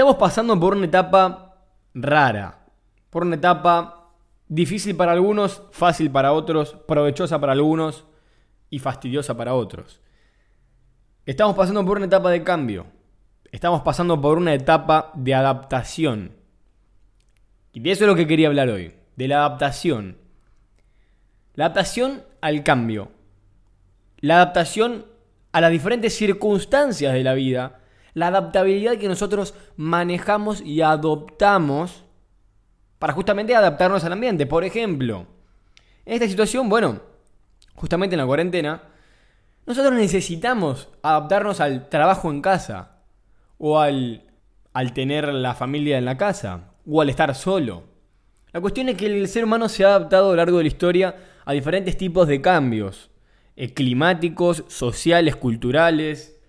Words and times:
Estamos 0.00 0.16
pasando 0.16 0.58
por 0.58 0.74
una 0.74 0.86
etapa 0.86 1.58
rara, 1.92 2.64
por 3.10 3.22
una 3.22 3.36
etapa 3.36 4.14
difícil 4.48 4.96
para 4.96 5.12
algunos, 5.12 5.62
fácil 5.72 6.10
para 6.10 6.32
otros, 6.32 6.74
provechosa 6.88 7.38
para 7.38 7.52
algunos 7.52 8.06
y 8.70 8.78
fastidiosa 8.78 9.36
para 9.36 9.52
otros. 9.52 10.00
Estamos 11.26 11.54
pasando 11.54 11.84
por 11.84 11.98
una 11.98 12.06
etapa 12.06 12.30
de 12.30 12.42
cambio, 12.42 12.86
estamos 13.52 13.82
pasando 13.82 14.18
por 14.18 14.38
una 14.38 14.54
etapa 14.54 15.12
de 15.16 15.34
adaptación. 15.34 16.32
Y 17.74 17.80
de 17.80 17.90
eso 17.90 18.04
es 18.04 18.08
lo 18.08 18.16
que 18.16 18.26
quería 18.26 18.48
hablar 18.48 18.70
hoy, 18.70 18.94
de 19.16 19.28
la 19.28 19.44
adaptación. 19.44 20.16
La 21.56 21.66
adaptación 21.66 22.22
al 22.40 22.64
cambio. 22.64 23.10
La 24.20 24.36
adaptación 24.36 25.04
a 25.52 25.60
las 25.60 25.70
diferentes 25.70 26.16
circunstancias 26.16 27.12
de 27.12 27.22
la 27.22 27.34
vida 27.34 27.79
la 28.14 28.28
adaptabilidad 28.28 28.96
que 28.96 29.08
nosotros 29.08 29.54
manejamos 29.76 30.60
y 30.60 30.82
adoptamos 30.82 32.04
para 32.98 33.12
justamente 33.12 33.54
adaptarnos 33.54 34.04
al 34.04 34.12
ambiente. 34.12 34.46
Por 34.46 34.64
ejemplo, 34.64 35.26
en 36.04 36.14
esta 36.14 36.28
situación, 36.28 36.68
bueno, 36.68 37.00
justamente 37.74 38.14
en 38.14 38.20
la 38.20 38.26
cuarentena, 38.26 38.82
nosotros 39.66 39.94
necesitamos 39.94 40.88
adaptarnos 41.02 41.60
al 41.60 41.88
trabajo 41.88 42.30
en 42.30 42.42
casa, 42.42 42.98
o 43.58 43.78
al, 43.78 44.24
al 44.72 44.92
tener 44.92 45.32
la 45.32 45.54
familia 45.54 45.98
en 45.98 46.04
la 46.04 46.16
casa, 46.16 46.72
o 46.86 47.00
al 47.00 47.10
estar 47.10 47.34
solo. 47.34 47.84
La 48.52 48.60
cuestión 48.60 48.88
es 48.88 48.96
que 48.96 49.06
el 49.06 49.28
ser 49.28 49.44
humano 49.44 49.68
se 49.68 49.84
ha 49.84 49.88
adaptado 49.88 50.26
a 50.26 50.30
lo 50.30 50.36
largo 50.36 50.58
de 50.58 50.64
la 50.64 50.68
historia 50.68 51.16
a 51.44 51.52
diferentes 51.52 51.96
tipos 51.96 52.26
de 52.26 52.40
cambios, 52.40 53.10
eh, 53.56 53.72
climáticos, 53.72 54.64
sociales, 54.68 55.36
culturales, 55.36 56.39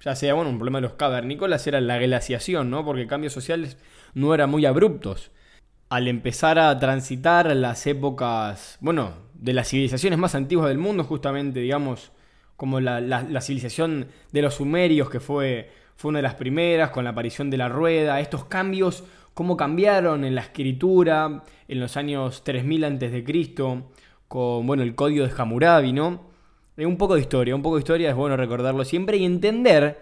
ya 0.00 0.14
sea, 0.14 0.34
bueno, 0.34 0.50
un 0.50 0.58
problema 0.58 0.78
de 0.78 0.82
los 0.82 0.92
cavernícolas 0.92 1.66
era 1.66 1.80
la 1.80 1.98
glaciación, 1.98 2.70
¿no? 2.70 2.84
Porque 2.84 3.06
cambios 3.06 3.32
sociales 3.32 3.78
no 4.14 4.34
eran 4.34 4.50
muy 4.50 4.64
abruptos. 4.66 5.30
Al 5.88 6.06
empezar 6.08 6.58
a 6.58 6.78
transitar 6.78 7.54
las 7.56 7.86
épocas, 7.86 8.78
bueno, 8.80 9.14
de 9.34 9.52
las 9.52 9.68
civilizaciones 9.68 10.18
más 10.18 10.34
antiguas 10.34 10.68
del 10.68 10.78
mundo, 10.78 11.04
justamente, 11.04 11.60
digamos, 11.60 12.12
como 12.56 12.80
la, 12.80 13.40
civilización 13.40 14.08
de 14.32 14.42
los 14.42 14.54
sumerios, 14.54 15.10
que 15.10 15.20
fue, 15.20 15.70
fue 15.96 16.10
una 16.10 16.18
de 16.18 16.24
las 16.24 16.34
primeras, 16.34 16.90
con 16.90 17.04
la 17.04 17.10
aparición 17.10 17.50
de 17.50 17.56
la 17.56 17.68
rueda, 17.68 18.20
estos 18.20 18.44
cambios, 18.44 19.04
cómo 19.34 19.56
cambiaron 19.56 20.24
en 20.24 20.34
la 20.34 20.42
escritura 20.42 21.44
en 21.68 21.80
los 21.80 21.96
años 21.96 22.42
3000 22.44 22.84
a.C., 22.84 23.24
con, 24.26 24.66
bueno, 24.66 24.82
el 24.82 24.94
código 24.94 25.26
de 25.26 25.32
Hammurabi, 25.36 25.92
¿no? 25.92 26.27
Un 26.86 26.96
poco 26.96 27.14
de 27.14 27.20
historia, 27.20 27.54
un 27.54 27.62
poco 27.62 27.76
de 27.76 27.80
historia 27.80 28.10
es 28.10 28.16
bueno 28.16 28.36
recordarlo 28.36 28.84
siempre 28.84 29.16
y 29.16 29.24
entender 29.24 29.98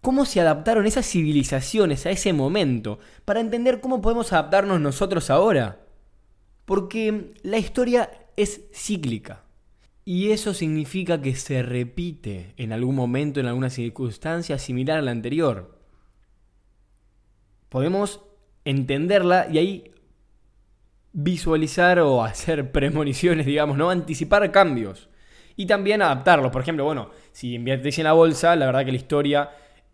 cómo 0.00 0.24
se 0.24 0.40
adaptaron 0.40 0.86
esas 0.86 1.06
civilizaciones 1.06 2.06
a 2.06 2.10
ese 2.10 2.32
momento, 2.32 2.98
para 3.24 3.40
entender 3.40 3.80
cómo 3.80 4.00
podemos 4.00 4.32
adaptarnos 4.32 4.80
nosotros 4.80 5.30
ahora. 5.30 5.80
Porque 6.64 7.32
la 7.42 7.58
historia 7.58 8.10
es 8.36 8.62
cíclica. 8.72 9.42
Y 10.04 10.30
eso 10.30 10.54
significa 10.54 11.20
que 11.20 11.34
se 11.34 11.62
repite 11.62 12.54
en 12.56 12.72
algún 12.72 12.94
momento, 12.94 13.40
en 13.40 13.46
alguna 13.46 13.70
circunstancia 13.70 14.58
similar 14.58 14.98
a 14.98 15.02
la 15.02 15.10
anterior. 15.10 15.76
Podemos 17.68 18.20
entenderla 18.64 19.48
y 19.50 19.58
ahí 19.58 19.90
visualizar 21.12 21.98
o 21.98 22.22
hacer 22.22 22.70
premoniciones, 22.72 23.46
digamos, 23.46 23.76
¿no? 23.76 23.90
Anticipar 23.90 24.50
cambios 24.52 25.08
y 25.56 25.66
también 25.66 26.02
adaptarlos. 26.02 26.52
Por 26.52 26.62
ejemplo, 26.62 26.84
bueno, 26.84 27.10
si 27.32 27.54
inviertes 27.54 27.98
en 27.98 28.04
la 28.04 28.12
bolsa, 28.12 28.54
la 28.56 28.66
verdad 28.66 28.84
que 28.84 28.92
la 28.92 28.98
historia 28.98 29.50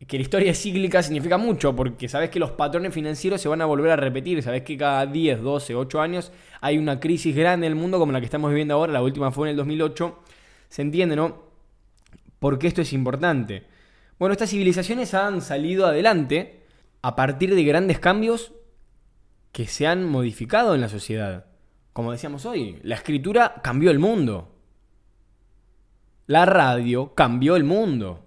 que 0.07 0.17
la 0.17 0.23
historia 0.23 0.55
cíclica 0.55 1.03
significa 1.03 1.39
mucho, 1.39 1.77
porque 1.77 2.09
sabes 2.09 2.31
que 2.31 2.41
los 2.41 2.51
patrones 2.51 2.93
financieros 2.93 3.41
se 3.41 3.49
van 3.49 3.61
a 3.61 3.67
volver 3.67 3.93
a 3.93 3.97
repetir, 3.97 4.43
sabes 4.43 4.63
que 4.63 4.77
cada 4.77 5.07
10, 5.07 5.43
12, 5.43 5.75
8 5.75 6.01
años 6.01 6.33
hay 6.61 6.79
una 6.79 6.99
crisis 6.99 7.37
grande 7.37 7.67
en 7.67 7.73
el 7.73 7.79
mundo 7.79 7.99
como 7.99 8.13
la 8.13 8.19
que 8.19 8.25
estamos 8.25 8.51
viviendo 8.51 8.75
ahora, 8.75 8.93
la 8.93 9.03
última 9.03 9.31
fue 9.31 9.47
en 9.47 9.53
el 9.53 9.57
2008, 9.57 10.19
se 10.69 10.83
entiende, 10.83 11.15
¿no? 11.15 11.45
Porque 12.41 12.67
esto 12.67 12.83
es 12.83 12.93
importante. 12.93 13.65
Bueno, 14.19 14.33
estas 14.33 14.51
civilizaciones 14.51 15.15
han 15.15 15.41
salido 15.41 15.87
adelante 15.87 16.63
a 17.03 17.15
partir 17.15 17.55
de 17.55 17.63
grandes 17.65 17.99
cambios 17.99 18.53
que 19.53 19.67
se 19.67 19.87
han 19.87 20.05
modificado 20.05 20.75
en 20.75 20.81
la 20.81 20.89
sociedad. 20.89 21.47
Como 21.93 22.11
decíamos 22.11 22.47
hoy, 22.47 22.79
la 22.83 22.95
escritura 22.95 23.61
cambió 23.63 23.91
el 23.91 23.99
mundo. 23.99 24.52
La 26.27 26.47
radio 26.47 27.15
cambió 27.15 27.57
el 27.57 27.65
mundo. 27.65 28.25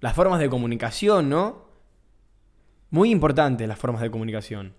Las 0.00 0.14
formas 0.14 0.40
de 0.40 0.48
comunicación, 0.48 1.28
¿no? 1.28 1.68
Muy 2.90 3.10
importantes 3.10 3.68
las 3.68 3.78
formas 3.78 4.02
de 4.02 4.10
comunicación. 4.10 4.74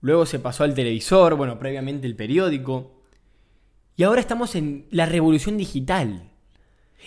Luego 0.00 0.26
se 0.26 0.38
pasó 0.38 0.64
al 0.64 0.74
televisor, 0.74 1.34
bueno, 1.34 1.58
previamente 1.58 2.06
el 2.06 2.14
periódico. 2.14 3.02
Y 3.96 4.02
ahora 4.02 4.20
estamos 4.20 4.54
en 4.54 4.86
la 4.90 5.06
revolución 5.06 5.56
digital. 5.56 6.30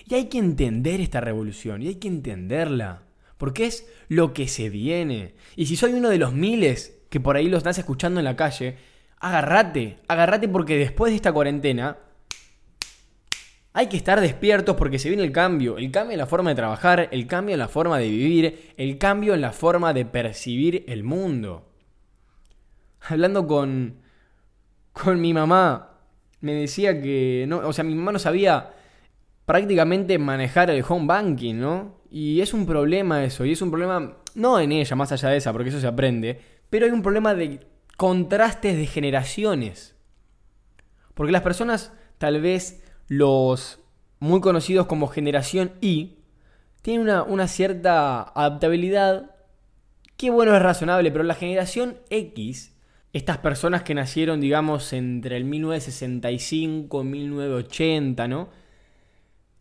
Y 0.05 0.15
hay 0.15 0.25
que 0.25 0.39
entender 0.39 1.01
esta 1.01 1.21
revolución, 1.21 1.81
y 1.81 1.87
hay 1.87 1.95
que 1.95 2.07
entenderla. 2.07 3.03
Porque 3.37 3.65
es 3.67 3.87
lo 4.07 4.33
que 4.33 4.47
se 4.47 4.69
viene. 4.69 5.35
Y 5.55 5.67
si 5.67 5.75
soy 5.75 5.93
uno 5.93 6.09
de 6.09 6.17
los 6.17 6.33
miles 6.33 6.99
que 7.09 7.19
por 7.19 7.35
ahí 7.35 7.49
lo 7.49 7.57
estás 7.57 7.77
escuchando 7.77 8.19
en 8.19 8.25
la 8.25 8.35
calle, 8.35 8.77
agárrate, 9.19 9.99
agárrate 10.07 10.47
porque 10.47 10.77
después 10.77 11.11
de 11.11 11.17
esta 11.17 11.33
cuarentena 11.33 11.97
hay 13.77 13.89
que 13.89 13.97
estar 13.97 14.19
despiertos 14.19 14.75
porque 14.75 14.97
se 14.97 15.07
viene 15.07 15.23
el 15.23 15.31
cambio. 15.31 15.77
El 15.77 15.91
cambio 15.91 16.13
en 16.13 16.17
la 16.17 16.25
forma 16.25 16.49
de 16.49 16.55
trabajar, 16.55 17.09
el 17.11 17.27
cambio 17.27 17.53
en 17.53 17.59
la 17.59 17.67
forma 17.67 17.99
de 17.99 18.09
vivir, 18.09 18.73
el 18.75 18.97
cambio 18.97 19.35
en 19.35 19.41
la 19.41 19.51
forma 19.51 19.93
de 19.93 20.03
percibir 20.03 20.83
el 20.87 21.03
mundo. 21.03 21.69
Hablando 23.01 23.45
con, 23.45 23.99
con 24.93 25.21
mi 25.21 25.31
mamá, 25.31 25.91
me 26.41 26.53
decía 26.53 26.99
que, 26.99 27.45
no, 27.47 27.57
o 27.57 27.71
sea, 27.71 27.83
mi 27.83 27.93
mamá 27.93 28.11
no 28.11 28.17
sabía 28.17 28.71
prácticamente 29.45 30.17
manejar 30.17 30.71
el 30.71 30.83
home 30.87 31.05
banking, 31.05 31.59
¿no? 31.59 31.99
Y 32.09 32.41
es 32.41 32.55
un 32.55 32.65
problema 32.65 33.23
eso, 33.23 33.45
y 33.45 33.51
es 33.51 33.61
un 33.61 33.69
problema, 33.69 34.17
no 34.33 34.59
en 34.59 34.71
ella, 34.71 34.95
más 34.95 35.11
allá 35.11 35.29
de 35.29 35.37
esa, 35.37 35.53
porque 35.53 35.69
eso 35.69 35.79
se 35.79 35.85
aprende, 35.85 36.41
pero 36.71 36.87
hay 36.87 36.91
un 36.91 37.03
problema 37.03 37.35
de 37.35 37.59
contrastes 37.95 38.75
de 38.75 38.87
generaciones. 38.87 39.95
Porque 41.13 41.31
las 41.31 41.43
personas 41.43 41.93
tal 42.17 42.41
vez 42.41 42.81
los 43.07 43.79
muy 44.19 44.41
conocidos 44.41 44.87
como 44.87 45.07
generación 45.07 45.73
Y 45.81 46.17
tienen 46.81 47.09
una, 47.27 47.47
cierta 47.47 48.21
adaptabilidad 48.21 49.31
que 50.15 50.29
bueno 50.29 50.55
es 50.55 50.61
razonable, 50.61 51.11
pero 51.11 51.23
la 51.23 51.35
generación 51.35 51.97
X, 52.09 52.75
estas 53.13 53.39
personas 53.39 53.83
que 53.83 53.93
nacieron 53.93 54.39
digamos 54.41 54.93
entre 54.93 55.37
el 55.37 55.43
1965 55.43 57.01
y 57.01 57.05
1980, 57.05 58.27
¿no? 58.27 58.49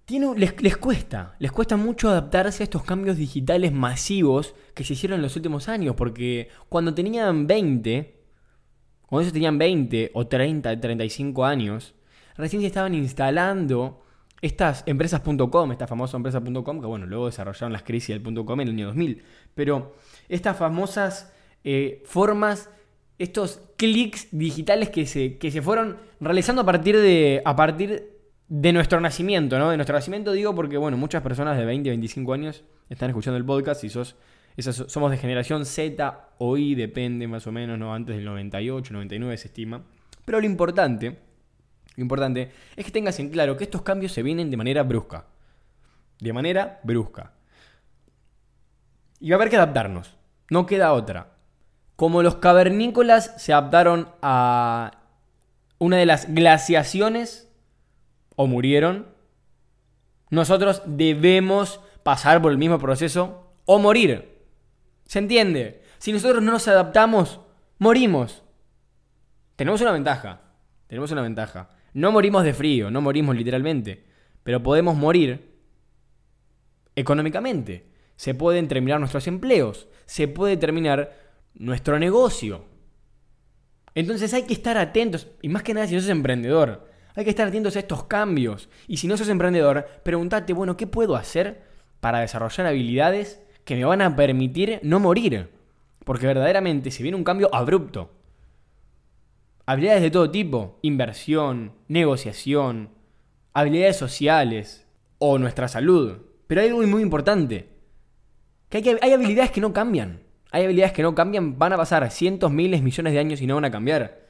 Tiene, 0.05 0.39
les, 0.39 0.63
les, 0.63 0.77
cuesta, 0.77 1.35
les 1.41 1.51
cuesta 1.51 1.77
mucho 1.77 2.09
adaptarse 2.09 2.63
a 2.63 2.65
estos 2.65 2.85
cambios 2.85 3.17
digitales 3.17 3.73
masivos 3.73 4.55
que 4.73 4.85
se 4.85 4.93
hicieron 4.93 5.17
en 5.17 5.23
los 5.23 5.35
últimos 5.35 5.69
años, 5.69 5.97
porque 5.97 6.49
cuando 6.69 6.95
tenían 6.95 7.49
20, 7.49 8.15
cuando 9.05 9.23
ellos 9.23 9.33
tenían 9.33 9.59
20 9.59 10.13
o 10.15 10.29
30, 10.29 10.81
35 10.81 11.45
años, 11.45 11.97
recién 12.37 12.63
se 12.63 12.69
estaban 12.69 12.95
instalando 12.95 14.03
estas 14.43 14.83
empresas.com, 14.87 15.73
esta 15.73 15.87
famosa 15.87 16.17
empresa.com, 16.17 16.81
que 16.81 16.87
bueno, 16.87 17.07
luego 17.07 17.27
desarrollaron 17.27 17.73
las 17.73 17.83
crisis 17.83 18.21
del 18.21 18.45
.com 18.45 18.61
en 18.61 18.69
el 18.69 18.75
año 18.75 18.87
2000, 18.87 19.23
pero 19.55 19.97
estas 20.29 20.57
famosas 20.57 21.33
eh, 21.65 22.03
formas, 22.05 22.71
estos 23.19 23.61
clics 23.77 24.29
digitales 24.31 24.91
que 24.91 25.07
se, 25.07 25.39
que 25.39 25.51
se 25.51 25.63
fueron 25.63 25.97
realizando 26.21 26.63
a 26.63 26.67
partir 26.67 26.97
de, 26.99 27.43
a 27.45 27.57
partir 27.57 28.17
de 28.49 28.73
nuestro 28.73 29.01
nacimiento, 29.01 29.59
¿no? 29.59 29.71
De 29.71 29.77
nuestro 29.77 29.97
nacimiento 29.97 30.33
digo 30.33 30.55
porque, 30.55 30.77
bueno, 30.77 30.97
muchas 30.97 31.23
personas 31.23 31.57
de 31.57 31.65
20, 31.65 31.89
25 31.89 32.33
años 32.33 32.65
están 32.89 33.11
escuchando 33.11 33.39
el 33.39 33.45
podcast 33.45 33.83
y 33.85 33.91
sos, 33.91 34.17
esas, 34.57 34.77
somos 34.87 35.11
de 35.11 35.17
generación 35.17 35.65
Z 35.65 36.29
o 36.39 36.57
Y, 36.57 36.75
depende 36.75 37.27
más 37.27 37.47
o 37.47 37.53
menos, 37.53 37.79
¿no? 37.79 37.95
Antes 37.95 38.17
del 38.17 38.25
98, 38.25 38.93
99 38.93 39.37
se 39.37 39.49
estima. 39.49 39.83
Pero 40.25 40.41
lo 40.41 40.47
importante 40.47 41.19
lo 41.97 42.03
importante 42.03 42.53
es 42.77 42.85
que 42.85 42.91
tengas 42.91 43.19
en 43.19 43.31
claro 43.31 43.57
que 43.57 43.65
estos 43.65 43.83
cambios 43.83 44.13
se 44.13 44.23
vienen 44.23 44.51
de 44.51 44.57
manera 44.57 44.83
brusca. 44.83 45.25
De 46.21 46.33
manera 46.33 46.81
brusca. 46.83 47.33
Y 49.19 49.31
va 49.31 49.37
a 49.37 49.39
haber 49.39 49.51
que 49.51 49.57
adaptarnos. 49.57 50.15
No 50.51 50.67
queda 50.67 50.93
otra. 50.93 51.33
Como 51.97 52.23
los 52.23 52.37
cavernícolas 52.37 53.33
se 53.39 53.55
adaptaron 53.55 54.11
a 54.21 54.99
una 55.79 55.97
de 55.97 56.07
las 56.07 56.33
glaciaciones 56.33 57.51
o 58.37 58.47
murieron, 58.47 59.07
nosotros 60.29 60.83
debemos 60.85 61.81
pasar 62.03 62.43
por 62.43 62.53
el 62.53 62.59
mismo 62.59 62.79
proceso 62.79 63.55
o 63.65 63.79
morir. 63.79 64.45
¿Se 65.07 65.19
entiende? 65.19 65.83
Si 65.99 66.13
nosotros 66.13 66.43
no 66.43 66.53
nos 66.53 66.69
adaptamos, 66.69 67.41
morimos. 67.79 68.43
Tenemos 69.57 69.81
una 69.81 69.93
ventaja. 69.93 70.41
Tenemos 70.89 71.11
una 71.11 71.23
ventaja. 71.23 71.71
No 71.97 72.13
morimos 72.13 72.45
de 72.45 72.53
frío, 72.53 72.91
no 72.91 73.01
morimos 73.01 73.35
literalmente, 73.35 74.05
pero 74.43 74.63
podemos 74.63 74.95
morir 74.95 75.57
económicamente. 76.95 77.87
se 78.17 78.35
pueden 78.35 78.69
terminar 78.69 78.99
nuestros 78.99 79.27
empleos, 79.27 79.89
se 80.05 80.29
puede 80.29 80.59
terminar 80.59 81.17
nuestro 81.55 81.99
negocio. 81.99 82.67
Entonces 83.95 84.35
hay 84.35 84.43
que 84.43 84.53
estar 84.53 84.77
atentos, 84.77 85.29
y 85.41 85.49
más 85.49 85.63
que 85.63 85.73
nada 85.73 85.87
si 85.87 85.95
no 85.95 86.03
sos 86.03 86.11
emprendedor, 86.11 86.87
hay 87.15 87.25
que 87.25 87.31
estar 87.31 87.49
atentos 87.49 87.77
a 87.77 87.79
estos 87.79 88.05
cambios. 88.05 88.69
Y 88.87 88.99
si 88.99 89.07
no 89.09 89.17
sos 89.17 89.31
emprendedor, 89.31 89.87
pregúntate, 90.03 90.53
bueno, 90.53 90.77
¿qué 90.77 90.87
puedo 90.87 91.17
hacer 91.17 91.63
para 92.01 92.21
desarrollar 92.21 92.67
habilidades 92.67 93.41
que 93.65 93.75
me 93.75 93.87
van 93.87 94.03
a 94.03 94.17
permitir 94.17 94.81
no 94.83 95.01
morir? 95.01 95.49
Porque 96.05 96.27
verdaderamente 96.27 96.91
se 96.91 97.03
viene 97.03 97.17
un 97.17 97.25
cambio 97.25 97.49
abrupto. 97.55 98.16
Habilidades 99.67 100.03
de 100.03 100.11
todo 100.13 100.31
tipo, 100.31 100.79
inversión, 100.83 101.73
negociación, 101.89 102.91
habilidades 103.53 103.97
sociales 103.97 104.87
o 105.19 105.39
nuestra 105.39 105.67
salud. 105.67 106.19
Pero 106.47 106.61
hay 106.61 106.69
algo 106.69 106.87
muy 106.87 107.03
importante, 107.03 107.69
que 108.69 108.79
hay, 108.79 108.97
hay 109.03 109.13
habilidades 109.13 109.51
que 109.51 109.61
no 109.61 109.73
cambian. 109.73 110.23
Hay 110.53 110.65
habilidades 110.65 110.93
que 110.93 111.03
no 111.03 111.17
cambian, 111.17 111.59
van 111.59 111.73
a 111.73 111.77
pasar 111.77 112.09
cientos, 112.13 112.53
miles, 112.53 112.81
millones 112.81 113.13
de 113.13 113.19
años 113.19 113.41
y 113.41 113.47
no 113.49 113.57
van 113.57 113.65
a 113.65 113.71
cambiar. 113.73 114.27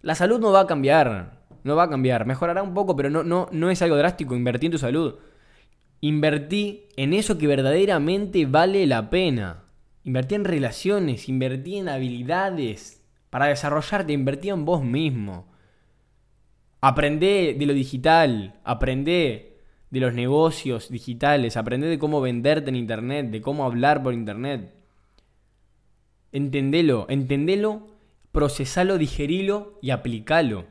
La 0.00 0.14
salud 0.14 0.38
no 0.38 0.52
va 0.52 0.60
a 0.60 0.66
cambiar, 0.68 1.42
no 1.64 1.74
va 1.74 1.84
a 1.84 1.90
cambiar. 1.90 2.24
Mejorará 2.24 2.62
un 2.62 2.72
poco, 2.72 2.94
pero 2.94 3.10
no, 3.10 3.24
no, 3.24 3.48
no 3.50 3.70
es 3.70 3.82
algo 3.82 3.96
drástico. 3.96 4.36
Invertí 4.36 4.66
en 4.66 4.72
tu 4.72 4.78
salud. 4.78 5.16
Invertí 6.00 6.88
en 6.96 7.14
eso 7.14 7.36
que 7.36 7.48
verdaderamente 7.48 8.46
vale 8.46 8.86
la 8.86 9.10
pena. 9.10 9.64
Invertí 10.04 10.36
en 10.36 10.44
relaciones, 10.44 11.28
invertí 11.28 11.78
en 11.78 11.88
habilidades 11.88 13.03
para 13.34 13.46
desarrollarte, 13.46 14.12
invertí 14.12 14.48
en 14.50 14.64
vos 14.64 14.84
mismo. 14.84 15.48
Aprendé 16.80 17.56
de 17.58 17.66
lo 17.66 17.72
digital, 17.72 18.60
aprendé 18.62 19.58
de 19.90 19.98
los 19.98 20.14
negocios 20.14 20.88
digitales, 20.88 21.56
aprendé 21.56 21.88
de 21.88 21.98
cómo 21.98 22.20
venderte 22.20 22.68
en 22.70 22.76
internet, 22.76 23.30
de 23.32 23.40
cómo 23.42 23.64
hablar 23.64 24.04
por 24.04 24.14
internet. 24.14 24.72
Entendelo, 26.30 27.06
entendelo, 27.08 27.88
procesalo, 28.30 28.98
digerilo 28.98 29.80
y 29.82 29.90
aplicalo. 29.90 30.66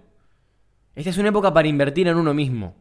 Esta 0.95 1.09
es 1.09 1.17
una 1.17 1.27
época 1.27 1.53
para 1.53 1.67
invertir 1.67 2.07
en 2.07 2.15
uno 2.15 2.33
mismo. 2.33 2.75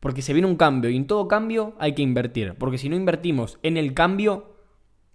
Porque 0.00 0.22
se 0.22 0.32
viene 0.32 0.48
un 0.48 0.56
cambio 0.56 0.90
y 0.90 0.96
en 0.96 1.06
todo 1.06 1.28
cambio 1.28 1.76
hay 1.78 1.94
que 1.94 2.02
invertir. 2.02 2.56
Porque 2.58 2.76
si 2.76 2.88
no 2.88 2.96
invertimos 2.96 3.60
en 3.62 3.76
el 3.76 3.94
cambio, 3.94 4.56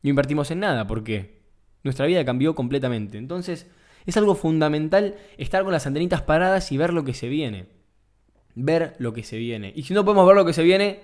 no 0.02 0.10
invertimos 0.10 0.50
en 0.52 0.62
nada. 0.62 0.88
Porque 0.88 1.42
nuestra 1.84 2.06
vida 2.06 2.24
cambió 2.24 2.56
completamente. 2.56 3.18
Entonces 3.18 3.70
es 4.08 4.18
algo 4.18 4.36
fundamental 4.36 5.16
estar 5.38 5.64
con 5.64 5.74
las 5.74 5.86
antenitas 5.86 6.22
paradas 6.22 6.72
y 6.72 6.78
ver 6.78 6.94
lo 6.94 7.04
que 7.04 7.14
se 7.14 7.28
viene. 7.28 7.68
Ver 8.56 8.96
lo 9.00 9.14
que 9.14 9.22
se 9.22 9.38
viene. 9.38 9.74
Y 9.76 9.84
si 9.84 9.94
no 9.94 10.06
podemos 10.06 10.26
ver 10.26 10.36
lo 10.36 10.46
que 10.46 10.54
se 10.54 10.64
viene, 10.64 11.02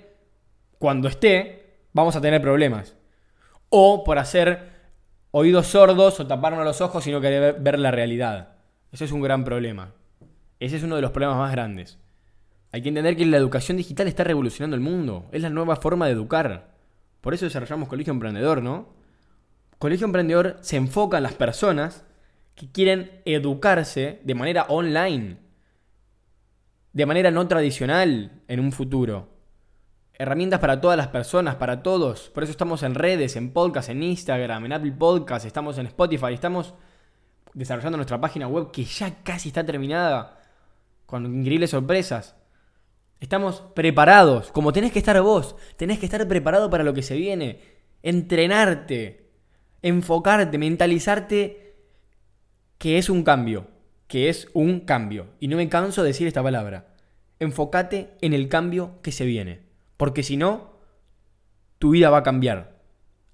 cuando 0.79 1.09
esté, 1.09 1.81
vamos 1.91 2.15
a 2.15 2.21
tener 2.21 2.41
problemas. 2.41 2.95
O 3.69 4.03
por 4.05 4.17
hacer 4.17 4.71
oídos 5.31 5.67
sordos 5.67 6.19
o 6.19 6.27
taparnos 6.27 6.63
los 6.63 6.79
ojos 6.79 7.05
y 7.05 7.11
no 7.11 7.19
querer 7.19 7.57
ver 7.59 7.77
la 7.77 7.91
realidad. 7.91 8.55
Eso 8.91 9.03
es 9.03 9.11
un 9.11 9.21
gran 9.21 9.43
problema. 9.43 9.93
Ese 10.59 10.77
es 10.77 10.83
uno 10.83 10.95
de 10.95 11.01
los 11.01 11.11
problemas 11.11 11.37
más 11.37 11.51
grandes. 11.51 11.99
Hay 12.71 12.81
que 12.81 12.89
entender 12.89 13.17
que 13.17 13.25
la 13.25 13.37
educación 13.37 13.75
digital 13.75 14.07
está 14.07 14.23
revolucionando 14.23 14.75
el 14.75 14.81
mundo. 14.81 15.27
Es 15.33 15.41
la 15.41 15.49
nueva 15.49 15.75
forma 15.75 16.05
de 16.05 16.13
educar. 16.13 16.73
Por 17.19 17.33
eso 17.33 17.45
desarrollamos 17.45 17.89
Colegio 17.89 18.13
Emprendedor, 18.13 18.63
¿no? 18.63 18.87
Colegio 19.77 20.05
Emprendedor 20.05 20.57
se 20.61 20.77
enfoca 20.77 21.17
en 21.17 21.23
las 21.23 21.33
personas 21.33 22.05
que 22.55 22.71
quieren 22.71 23.21
educarse 23.25 24.21
de 24.23 24.35
manera 24.35 24.65
online, 24.69 25.37
de 26.91 27.05
manera 27.05 27.31
no 27.31 27.47
tradicional 27.47 28.43
en 28.47 28.59
un 28.59 28.71
futuro. 28.71 29.29
Herramientas 30.13 30.59
para 30.59 30.79
todas 30.79 30.95
las 30.95 31.07
personas, 31.07 31.55
para 31.55 31.81
todos. 31.81 32.29
Por 32.29 32.43
eso 32.43 32.51
estamos 32.51 32.83
en 32.83 32.93
redes, 32.93 33.35
en 33.35 33.51
podcast, 33.51 33.89
en 33.89 34.03
Instagram, 34.03 34.65
en 34.65 34.73
Apple 34.73 34.91
Podcast, 34.91 35.45
estamos 35.45 35.77
en 35.79 35.87
Spotify, 35.87 36.33
estamos 36.33 36.75
desarrollando 37.53 37.97
nuestra 37.97 38.21
página 38.21 38.47
web 38.47 38.71
que 38.71 38.83
ya 38.83 39.23
casi 39.23 39.49
está 39.49 39.65
terminada 39.65 40.39
con 41.05 41.25
increíbles 41.25 41.71
sorpresas. 41.71 42.35
Estamos 43.19 43.63
preparados, 43.73 44.51
como 44.51 44.73
tenés 44.73 44.91
que 44.91 44.99
estar 44.99 45.19
vos, 45.21 45.55
tenés 45.77 45.97
que 45.97 46.05
estar 46.05 46.27
preparado 46.27 46.69
para 46.69 46.83
lo 46.83 46.93
que 46.93 47.01
se 47.01 47.15
viene, 47.15 47.61
entrenarte, 48.03 49.31
enfocarte, 49.81 50.57
mentalizarte 50.57 51.62
que 52.83 52.97
es 52.97 53.09
un 53.09 53.23
cambio, 53.23 53.67
que 54.09 54.27
es 54.27 54.49
un 54.51 54.81
cambio. 54.81 55.27
Y 55.39 55.47
no 55.47 55.55
me 55.55 55.69
canso 55.69 56.03
de 56.03 56.09
decir 56.09 56.27
esta 56.27 56.43
palabra. 56.43 56.93
Enfócate 57.39 58.09
en 58.19 58.33
el 58.33 58.49
cambio 58.49 58.99
que 59.01 59.13
se 59.13 59.23
viene, 59.23 59.61
porque 59.95 60.21
si 60.21 60.35
no, 60.35 60.73
tu 61.79 61.91
vida 61.91 62.09
va 62.09 62.17
a 62.17 62.23
cambiar. 62.23 62.81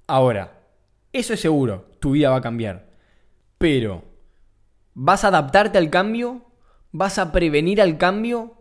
Ahora, 0.05 0.67
eso 1.13 1.33
es 1.33 1.39
seguro, 1.39 1.89
tu 1.99 2.11
vida 2.11 2.29
va 2.29 2.35
a 2.35 2.41
cambiar. 2.41 2.91
Pero, 3.57 4.03
¿vas 4.93 5.23
a 5.23 5.29
adaptarte 5.29 5.79
al 5.79 5.89
cambio 5.89 6.45
¿Vas 6.91 7.19
a 7.19 7.31
prevenir 7.31 7.81
al 7.81 7.97
cambio? 7.97 8.55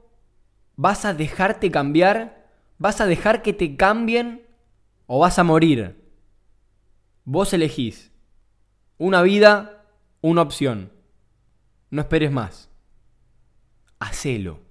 ¿Vas 0.76 1.04
a 1.04 1.14
dejarte 1.14 1.70
cambiar? 1.70 2.46
¿Vas 2.78 3.00
a 3.00 3.06
dejar 3.06 3.42
que 3.42 3.52
te 3.52 3.76
cambien? 3.76 4.46
¿O 5.06 5.18
vas 5.18 5.38
a 5.38 5.44
morir? 5.44 5.96
Vos 7.24 7.52
elegís. 7.52 8.10
Una 8.98 9.22
vida, 9.22 9.77
una 10.20 10.42
opción. 10.42 10.92
No 11.90 12.02
esperes 12.02 12.30
más. 12.30 12.70
Hacelo. 13.98 14.67